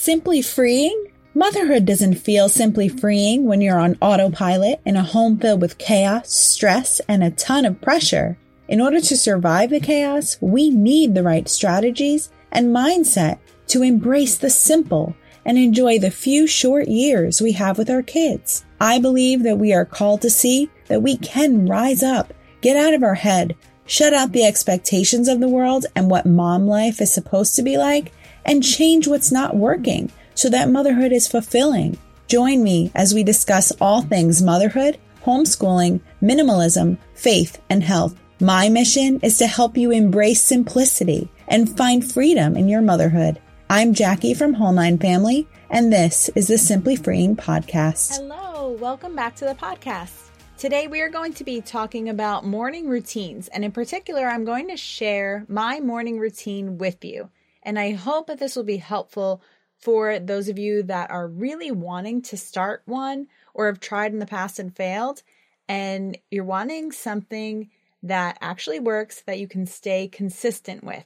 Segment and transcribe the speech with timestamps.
[0.00, 1.06] Simply freeing?
[1.34, 6.30] Motherhood doesn't feel simply freeing when you're on autopilot in a home filled with chaos,
[6.30, 8.38] stress, and a ton of pressure.
[8.68, 14.38] In order to survive the chaos, we need the right strategies and mindset to embrace
[14.38, 18.64] the simple and enjoy the few short years we have with our kids.
[18.80, 22.94] I believe that we are called to see that we can rise up, get out
[22.94, 27.12] of our head, shut out the expectations of the world and what mom life is
[27.12, 28.12] supposed to be like,
[28.48, 31.98] and change what's not working so that motherhood is fulfilling.
[32.28, 38.18] Join me as we discuss all things motherhood, homeschooling, minimalism, faith, and health.
[38.40, 43.38] My mission is to help you embrace simplicity and find freedom in your motherhood.
[43.68, 48.16] I'm Jackie from Whole Nine Family, and this is the Simply Freeing Podcast.
[48.16, 50.30] Hello, welcome back to the podcast.
[50.56, 54.68] Today we are going to be talking about morning routines, and in particular, I'm going
[54.68, 57.28] to share my morning routine with you.
[57.62, 59.42] And I hope that this will be helpful
[59.78, 64.18] for those of you that are really wanting to start one or have tried in
[64.18, 65.22] the past and failed,
[65.68, 67.70] and you're wanting something
[68.02, 71.04] that actually works that you can stay consistent with.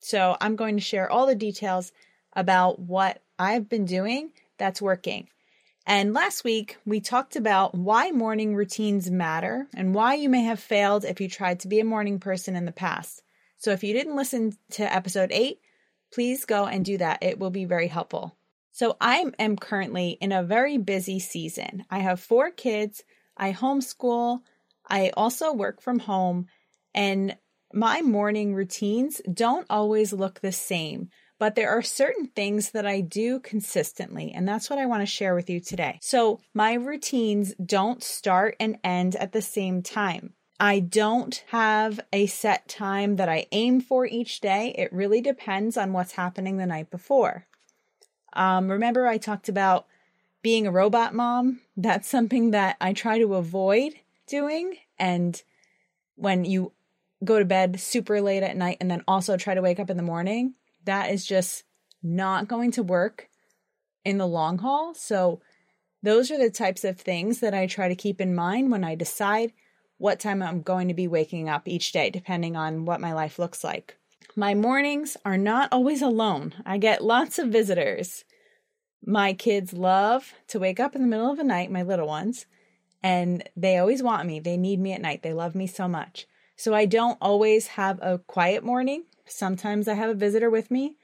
[0.00, 1.92] So I'm going to share all the details
[2.32, 5.28] about what I've been doing that's working.
[5.86, 10.60] And last week, we talked about why morning routines matter and why you may have
[10.60, 13.22] failed if you tried to be a morning person in the past.
[13.56, 15.60] So if you didn't listen to episode eight,
[16.12, 17.22] please go and do that.
[17.22, 18.36] It will be very helpful.
[18.72, 21.84] So I am currently in a very busy season.
[21.90, 23.02] I have four kids,
[23.36, 24.40] I homeschool,
[24.88, 26.46] I also work from home,
[26.94, 27.36] and
[27.72, 33.00] my morning routines don't always look the same, but there are certain things that I
[33.00, 35.98] do consistently, and that's what I want to share with you today.
[36.00, 40.34] So, my routines don't start and end at the same time.
[40.60, 44.74] I don't have a set time that I aim for each day.
[44.76, 47.46] It really depends on what's happening the night before.
[48.32, 49.86] Um, remember, I talked about
[50.42, 51.60] being a robot mom?
[51.76, 53.94] That's something that I try to avoid
[54.26, 54.76] doing.
[54.98, 55.40] And
[56.16, 56.72] when you
[57.24, 59.96] go to bed super late at night and then also try to wake up in
[59.96, 60.54] the morning,
[60.84, 61.64] that is just
[62.02, 63.28] not going to work
[64.04, 64.94] in the long haul.
[64.94, 65.40] So,
[66.00, 68.94] those are the types of things that I try to keep in mind when I
[68.94, 69.52] decide
[69.98, 73.38] what time I'm going to be waking up each day, depending on what my life
[73.38, 73.96] looks like.
[74.34, 78.24] My mornings are not always alone, I get lots of visitors.
[79.04, 82.46] My kids love to wake up in the middle of the night, my little ones,
[83.02, 84.40] and they always want me.
[84.40, 85.22] They need me at night.
[85.22, 86.26] They love me so much.
[86.56, 89.04] So I don't always have a quiet morning.
[89.26, 90.96] Sometimes I have a visitor with me,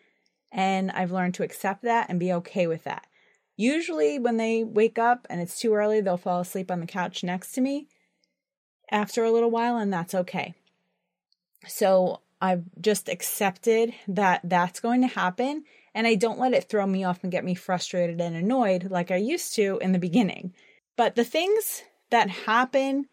[0.51, 3.07] and I've learned to accept that and be okay with that.
[3.57, 7.23] Usually, when they wake up and it's too early, they'll fall asleep on the couch
[7.23, 7.87] next to me
[8.95, 10.55] after a little while, and that's okay.
[11.67, 16.87] So I've just accepted that that's going to happen, and I don't let it throw
[16.87, 20.55] me off and get me frustrated and annoyed like I used to in the beginning.
[20.97, 23.07] But the things that happen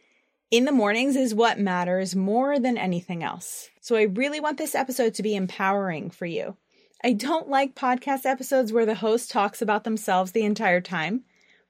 [0.51, 3.69] in the mornings is what matters more than anything else.
[3.79, 6.57] So I really want this episode to be empowering for you.
[7.03, 11.23] I don't like podcast episodes where the host talks about themselves the entire time,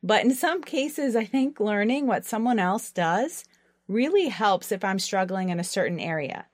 [0.04, 3.46] but in some cases, I think learning what someone else does
[3.88, 6.46] really helps if I'm struggling in a certain area.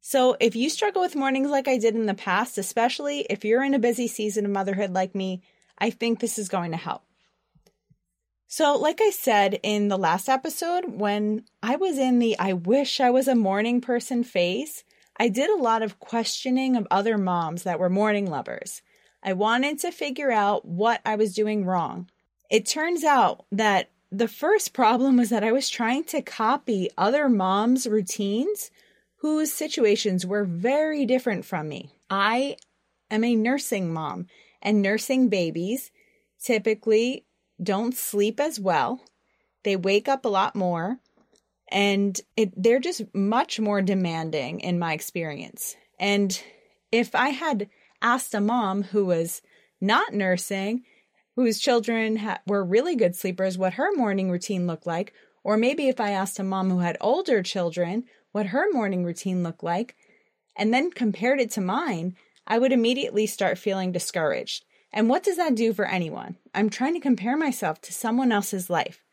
[0.00, 3.64] So, if you struggle with mornings like I did in the past, especially if you're
[3.64, 5.42] in a busy season of motherhood like me,
[5.78, 7.02] I think this is going to help.
[8.46, 13.00] So, like I said in the last episode, when I was in the I wish
[13.00, 14.84] I was a morning person phase,
[15.18, 18.80] I did a lot of questioning of other moms that were morning lovers.
[19.22, 22.08] I wanted to figure out what I was doing wrong.
[22.50, 27.28] It turns out that the first problem was that I was trying to copy other
[27.28, 28.70] moms' routines
[29.16, 31.90] whose situations were very different from me.
[32.08, 32.56] I
[33.10, 34.26] am a nursing mom,
[34.62, 35.90] and nursing babies
[36.42, 37.24] typically
[37.62, 39.00] don't sleep as well.
[39.64, 40.98] They wake up a lot more
[41.70, 45.76] and it, they're just much more demanding in my experience.
[45.98, 46.40] And
[46.90, 47.68] if I had
[48.00, 49.42] asked a mom who was
[49.80, 50.84] not nursing,
[51.42, 55.12] whose children ha- were really good sleepers, what her morning routine looked like,
[55.44, 59.44] or maybe if I asked a mom who had older children what her morning routine
[59.44, 59.94] looked like,
[60.56, 64.64] and then compared it to mine, I would immediately start feeling discouraged.
[64.92, 66.36] And what does that do for anyone?
[66.54, 69.04] I'm trying to compare myself to someone else's life,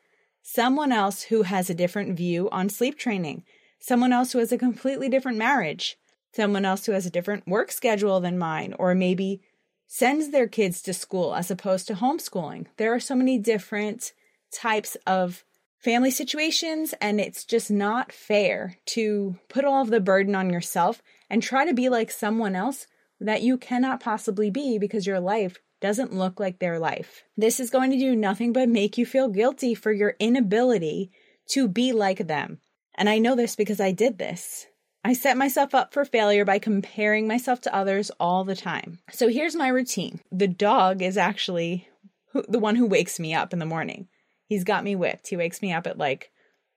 [0.41, 3.43] someone else who has a different view on sleep training,
[3.79, 5.95] someone else who has a completely different marriage,
[6.31, 9.41] someone else who has a different work schedule than mine, or maybe
[9.87, 12.67] sends their kids to school as opposed to homeschooling.
[12.77, 14.13] There are so many different
[14.51, 15.43] types of
[15.77, 21.01] family situations, and it's just not fair to put all of the burden on yourself
[21.29, 22.87] and try to be like someone else
[23.19, 27.23] that you cannot possibly be because your life doesn't look like their life.
[27.37, 31.11] This is going to do nothing but make you feel guilty for your inability
[31.49, 32.59] to be like them.
[32.95, 34.67] And I know this because I did this.
[35.05, 38.97] I set myself up for failure by comparing myself to others all the time.
[39.11, 41.87] So here's my routine the dog is actually
[42.47, 44.07] the one who wakes me up in the morning.
[44.47, 45.27] He's got me whipped.
[45.27, 46.31] He wakes me up at like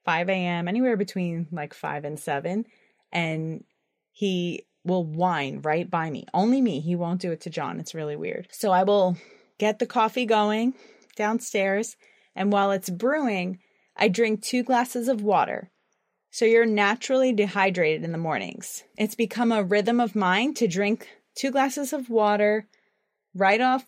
[0.05, 2.67] 5 a.m., anywhere between like 5 and 7.
[3.13, 3.65] And
[4.13, 6.27] he will whine right by me.
[6.35, 6.81] Only me.
[6.81, 7.81] He won't do it to John.
[7.81, 8.49] It's really weird.
[8.51, 9.17] So I will
[9.57, 10.75] get the coffee going
[11.17, 11.97] downstairs.
[12.37, 13.61] And while it's brewing,
[13.97, 15.71] I drink two glasses of water.
[16.31, 18.85] So you're naturally dehydrated in the mornings.
[18.97, 22.67] It's become a rhythm of mine to drink two glasses of water
[23.35, 23.87] right off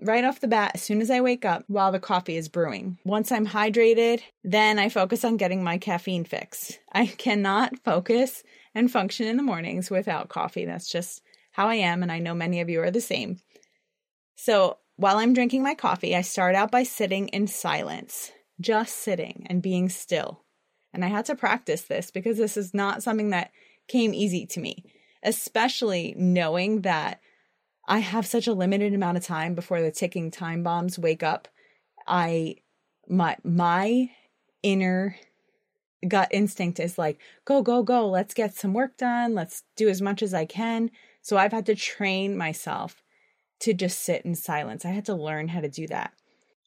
[0.00, 2.98] right off the bat as soon as I wake up while the coffee is brewing.
[3.04, 6.78] Once I'm hydrated, then I focus on getting my caffeine fix.
[6.92, 8.42] I cannot focus
[8.74, 10.64] and function in the mornings without coffee.
[10.64, 11.22] That's just
[11.52, 13.38] how I am, and I know many of you are the same.
[14.34, 19.46] So while I'm drinking my coffee, I start out by sitting in silence, just sitting
[19.48, 20.41] and being still.
[20.92, 23.50] And I had to practice this because this is not something that
[23.88, 24.84] came easy to me,
[25.22, 27.20] especially knowing that
[27.86, 31.48] I have such a limited amount of time before the ticking time bombs wake up.
[32.06, 32.56] I
[33.08, 34.10] my my
[34.62, 35.16] inner
[36.06, 40.02] gut instinct is like go go go, let's get some work done, let's do as
[40.02, 40.90] much as I can.
[41.22, 43.02] So I've had to train myself
[43.60, 44.84] to just sit in silence.
[44.84, 46.12] I had to learn how to do that.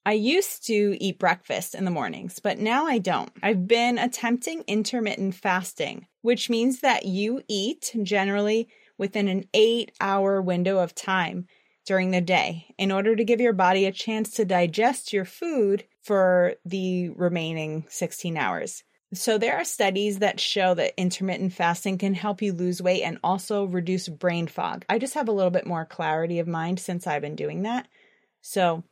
[0.06, 3.32] I used to eat breakfast in the mornings, but now I don't.
[3.42, 8.68] I've been attempting intermittent fasting, which means that you eat generally
[9.00, 11.48] within an eight hour window of time
[11.88, 15.86] during the day in order to give your body a chance to digest your food
[16.04, 18.84] for the remaining 16 hours.
[19.14, 23.20] So, there are studies that show that intermittent fasting can help you lose weight and
[23.24, 24.84] also reduce brain fog.
[24.90, 27.88] I just have a little bit more clarity of mind since I've been doing that.
[28.42, 28.84] So,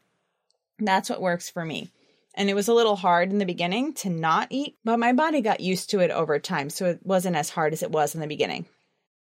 [0.88, 1.90] that's what works for me.
[2.36, 5.42] And it was a little hard in the beginning to not eat, but my body
[5.42, 6.70] got used to it over time.
[6.70, 8.66] So, it wasn't as hard as it was in the beginning.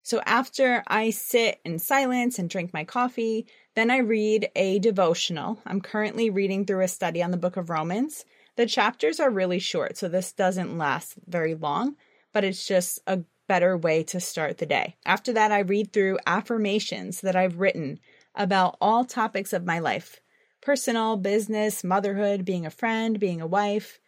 [0.06, 5.60] So after I sit in silence and drink my coffee, then I read a devotional.
[5.66, 8.26] I'm currently reading through a study on the book of Romans.
[8.58, 11.96] The chapters are really short, so this doesn't last very long,
[12.34, 14.98] but it's just a better way to start the day.
[15.06, 18.00] After that, I read through affirmations that I've written
[18.36, 20.20] about all topics of my life
[20.64, 24.00] personal, business, motherhood, being a friend, being a wife.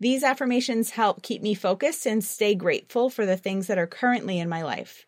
[0.00, 4.38] These affirmations help keep me focused and stay grateful for the things that are currently
[4.38, 5.06] in my life.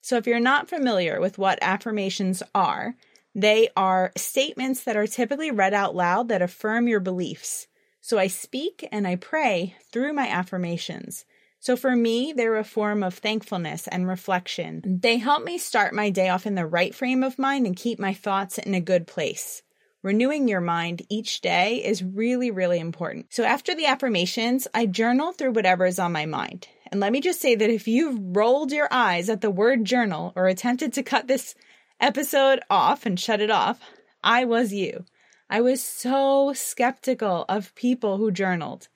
[0.00, 2.94] So, if you're not familiar with what affirmations are,
[3.34, 7.66] they are statements that are typically read out loud that affirm your beliefs.
[8.02, 11.24] So, I speak and I pray through my affirmations.
[11.58, 14.82] So, for me, they're a form of thankfulness and reflection.
[14.84, 17.98] They help me start my day off in the right frame of mind and keep
[17.98, 19.62] my thoughts in a good place.
[20.04, 23.24] Renewing your mind each day is really, really important.
[23.30, 26.68] So, after the affirmations, I journal through whatever is on my mind.
[26.92, 30.34] And let me just say that if you've rolled your eyes at the word journal
[30.36, 31.54] or attempted to cut this
[32.00, 33.80] episode off and shut it off,
[34.22, 35.06] I was you.
[35.48, 38.88] I was so skeptical of people who journaled.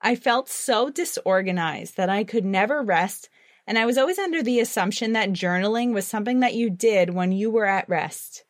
[0.00, 3.28] I felt so disorganized that I could never rest,
[3.66, 7.32] and I was always under the assumption that journaling was something that you did when
[7.32, 8.43] you were at rest.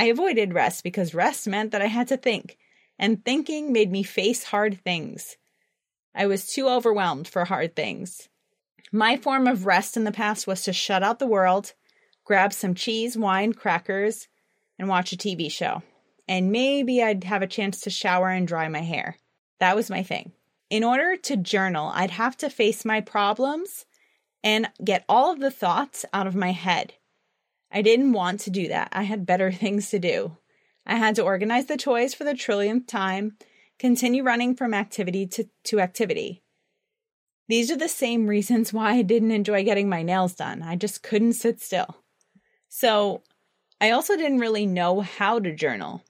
[0.00, 2.56] I avoided rest because rest meant that I had to think,
[2.98, 5.36] and thinking made me face hard things.
[6.14, 8.30] I was too overwhelmed for hard things.
[8.90, 11.74] My form of rest in the past was to shut out the world,
[12.24, 14.26] grab some cheese, wine, crackers,
[14.78, 15.82] and watch a TV show.
[16.26, 19.18] And maybe I'd have a chance to shower and dry my hair.
[19.58, 20.32] That was my thing.
[20.70, 23.84] In order to journal, I'd have to face my problems
[24.42, 26.94] and get all of the thoughts out of my head.
[27.70, 28.88] I didn't want to do that.
[28.92, 30.36] I had better things to do.
[30.86, 33.36] I had to organize the toys for the trillionth time
[33.78, 36.42] continue running from activity to, to activity.
[37.48, 40.62] These are the same reasons why I didn't enjoy getting my nails done.
[40.62, 41.96] I just couldn't sit still.
[42.68, 43.22] So,
[43.80, 46.02] I also didn't really know how to journal.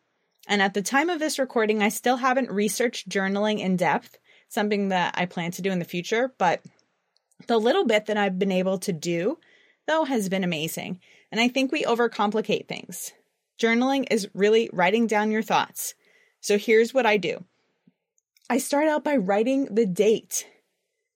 [0.48, 4.88] And at the time of this recording, I still haven't researched journaling in depth, something
[4.88, 6.60] that I plan to do in the future, but
[7.46, 9.38] the little bit that I've been able to do,
[9.90, 11.00] though, has been amazing.
[11.32, 13.12] And I think we overcomplicate things.
[13.60, 15.94] Journaling is really writing down your thoughts.
[16.40, 17.44] So here's what I do
[18.48, 20.46] I start out by writing the date.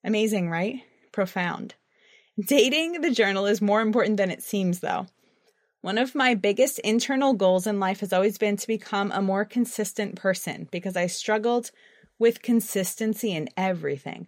[0.02, 0.83] Amazing, right?
[1.12, 1.75] Profound.
[2.38, 5.07] Dating the journal is more important than it seems, though.
[5.81, 9.45] One of my biggest internal goals in life has always been to become a more
[9.45, 11.71] consistent person because I struggled
[12.19, 14.26] with consistency in everything.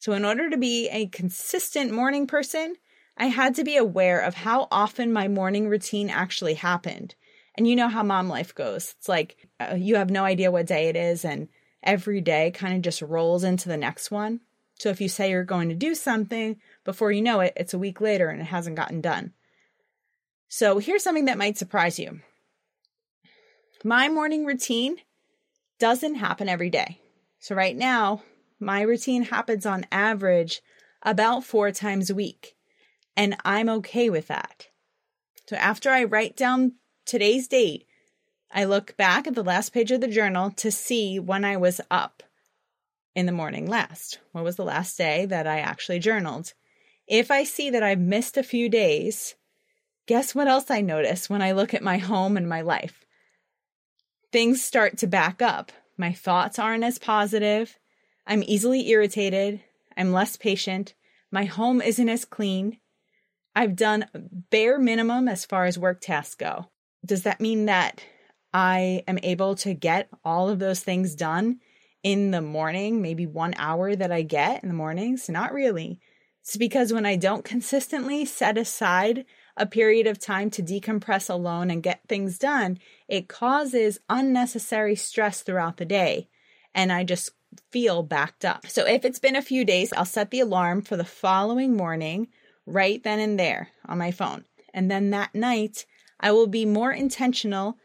[0.00, 2.74] So, in order to be a consistent morning person,
[3.20, 7.14] I had to be aware of how often my morning routine actually happened.
[7.54, 8.94] And you know how mom life goes.
[8.98, 11.48] It's like uh, you have no idea what day it is, and
[11.82, 14.40] every day kind of just rolls into the next one.
[14.78, 17.78] So if you say you're going to do something, before you know it, it's a
[17.78, 19.34] week later and it hasn't gotten done.
[20.48, 22.20] So here's something that might surprise you.
[23.84, 24.96] My morning routine
[25.78, 27.02] doesn't happen every day.
[27.40, 28.22] So right now,
[28.58, 30.62] my routine happens on average
[31.02, 32.56] about four times a week,
[33.16, 34.68] and I'm okay with that.
[35.48, 36.74] So after I write down
[37.06, 37.86] today's date,
[38.52, 41.80] I look back at the last page of the journal to see when I was
[41.90, 42.22] up
[43.14, 44.18] in the morning last.
[44.32, 46.52] What was the last day that I actually journaled?
[47.06, 49.34] If I see that I've missed a few days,
[50.06, 53.04] guess what else I notice when I look at my home and my life?
[54.32, 55.72] Things start to back up.
[55.96, 57.76] My thoughts aren't as positive.
[58.26, 59.60] I'm easily irritated.
[59.96, 60.94] I'm less patient.
[61.32, 62.78] My home isn't as clean.
[63.54, 64.06] I've done
[64.50, 66.66] bare minimum as far as work tasks go.
[67.04, 68.02] Does that mean that
[68.52, 71.60] I am able to get all of those things done
[72.02, 75.28] in the morning, maybe one hour that I get in the mornings?
[75.28, 76.00] Not really.
[76.42, 79.26] It's because when I don't consistently set aside
[79.56, 82.78] a period of time to decompress alone and get things done,
[83.08, 86.28] it causes unnecessary stress throughout the day.
[86.74, 87.30] And I just
[87.70, 88.66] feel backed up.
[88.66, 92.28] So if it's been a few days, I'll set the alarm for the following morning
[92.72, 94.44] right then and there on my phone.
[94.72, 95.86] And then that night,
[96.18, 97.76] I will be more intentional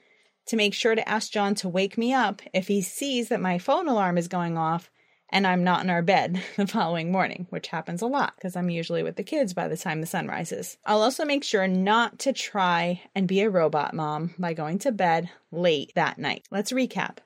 [0.48, 3.58] to make sure to ask John to wake me up if he sees that my
[3.58, 4.90] phone alarm is going off
[5.30, 8.70] and I'm not in our bed the following morning, which happens a lot because I'm
[8.70, 10.78] usually with the kids by the time the sun rises.
[10.86, 14.92] I'll also make sure not to try and be a robot mom by going to
[14.92, 16.48] bed late that night.
[16.52, 17.18] Let's recap.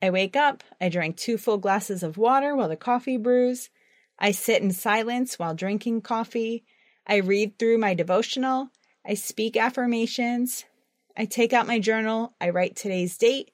[0.00, 3.68] I wake up, I drink two full glasses of water while the coffee brews.
[4.18, 6.64] I sit in silence while drinking coffee.
[7.06, 8.70] I read through my devotional.
[9.06, 10.64] I speak affirmations.
[11.16, 12.34] I take out my journal.
[12.40, 13.50] I write today's date,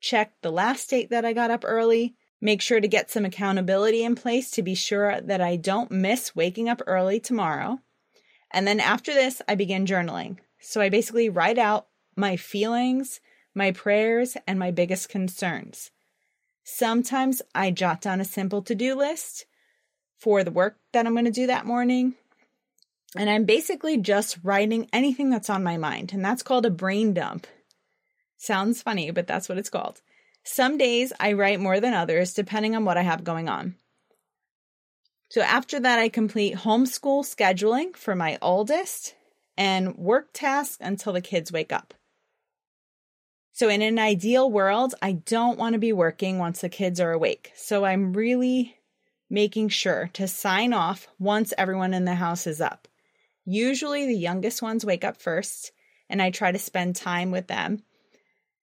[0.00, 4.04] check the last date that I got up early, make sure to get some accountability
[4.04, 7.80] in place to be sure that I don't miss waking up early tomorrow.
[8.50, 10.38] And then after this, I begin journaling.
[10.60, 13.20] So I basically write out my feelings,
[13.54, 15.90] my prayers, and my biggest concerns.
[16.62, 19.46] Sometimes I jot down a simple to do list
[20.24, 22.14] for the work that I'm going to do that morning.
[23.14, 26.14] And I'm basically just writing anything that's on my mind.
[26.14, 27.46] And that's called a brain dump.
[28.38, 30.00] Sounds funny, but that's what it's called.
[30.42, 33.76] Some days I write more than others, depending on what I have going on.
[35.28, 39.14] So after that, I complete homeschool scheduling for my oldest
[39.58, 41.92] and work tasks until the kids wake up.
[43.52, 47.12] So, in an ideal world, I don't want to be working once the kids are
[47.12, 47.52] awake.
[47.54, 48.76] So, I'm really
[49.30, 52.88] making sure to sign off once everyone in the house is up.
[53.44, 55.72] Usually, the youngest ones wake up first,
[56.08, 57.82] and I try to spend time with them.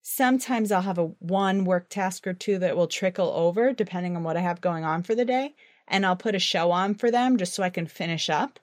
[0.01, 4.24] Sometimes I'll have a one work task or two that will trickle over depending on
[4.24, 5.53] what I have going on for the day,
[5.88, 8.60] and I'll put a show on for them just so I can finish up.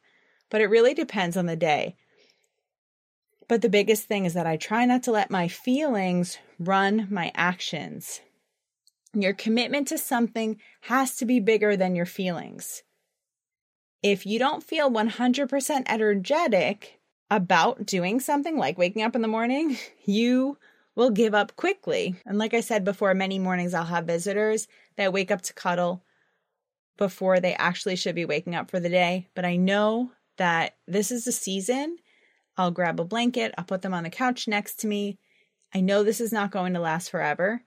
[0.50, 1.97] But it really depends on the day.
[3.47, 7.33] But the biggest thing is that I try not to let my feelings run my
[7.35, 8.21] actions.
[9.22, 12.82] Your commitment to something has to be bigger than your feelings.
[14.02, 19.76] If you don't feel 100% energetic about doing something like waking up in the morning,
[20.04, 20.58] you
[20.94, 22.16] will give up quickly.
[22.26, 26.02] And like I said before, many mornings I'll have visitors that wake up to cuddle
[26.96, 29.28] before they actually should be waking up for the day.
[29.34, 31.98] But I know that this is the season
[32.58, 35.18] I'll grab a blanket, I'll put them on the couch next to me.
[35.72, 37.62] I know this is not going to last forever.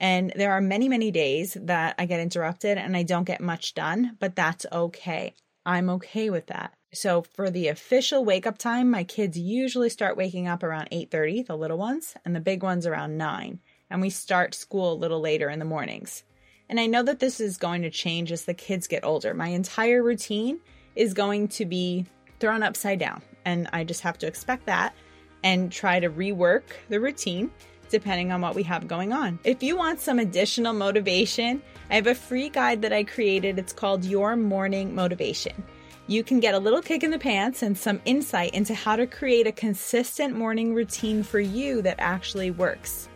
[0.00, 3.74] And there are many, many days that I get interrupted and I don't get much
[3.74, 5.34] done, but that's okay.
[5.64, 6.74] I'm okay with that.
[6.92, 11.46] So for the official wake up time, my kids usually start waking up around 8:30,
[11.46, 13.60] the little ones, and the big ones around 9.
[13.90, 16.24] And we start school a little later in the mornings.
[16.68, 19.34] And I know that this is going to change as the kids get older.
[19.34, 20.60] My entire routine
[20.94, 22.06] is going to be
[22.40, 24.94] thrown upside down and I just have to expect that
[25.42, 27.50] and try to rework the routine
[27.88, 29.38] depending on what we have going on.
[29.44, 33.58] If you want some additional motivation, I have a free guide that I created.
[33.58, 35.62] It's called Your Morning Motivation.
[36.08, 39.06] You can get a little kick in the pants and some insight into how to
[39.06, 43.08] create a consistent morning routine for you that actually works.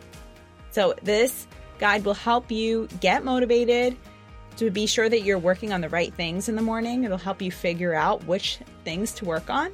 [0.72, 1.46] So, this
[1.78, 3.96] guide will help you get motivated
[4.56, 7.04] to be sure that you're working on the right things in the morning.
[7.04, 9.72] It'll help you figure out which things to work on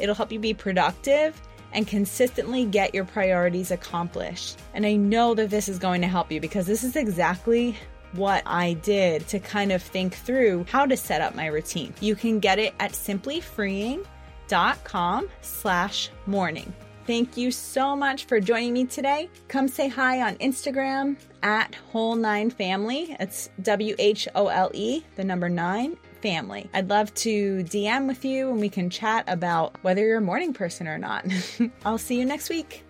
[0.00, 1.40] It'll help you be productive
[1.72, 4.58] and consistently get your priorities accomplished.
[4.74, 7.76] And I know that this is going to help you because this is exactly
[8.12, 11.92] what I did to kind of think through how to set up my routine.
[12.00, 16.72] You can get it at simplyfreeing.com slash morning.
[17.06, 19.30] Thank you so much for joining me today.
[19.48, 23.16] Come say hi on Instagram at Whole Nine Family.
[23.18, 26.68] It's W H O L E, the number nine family.
[26.74, 30.52] I'd love to DM with you and we can chat about whether you're a morning
[30.52, 31.26] person or not.
[31.84, 32.84] I'll see you next week.